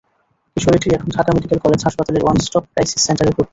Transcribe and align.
কিশোরীটি 0.57 0.87
এখন 0.89 1.07
Dhaka 1.15 1.31
medical 1.35 1.59
college 1.63 1.79
হাসপাতালের 1.83 2.23
one 2.23 2.37
stop 2.45 2.63
crisis 2.71 3.01
সেন্টারে 3.07 3.31
ভর্তি। 3.31 3.49